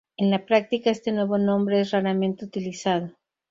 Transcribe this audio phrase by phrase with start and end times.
[0.17, 3.11] En la práctica este nuevo nombre es raramente utilizado.